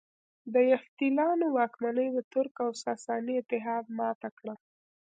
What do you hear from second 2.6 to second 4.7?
او ساساني اتحاد ماته کړه